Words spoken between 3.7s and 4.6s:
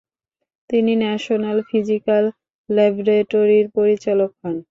পরিচালক হন।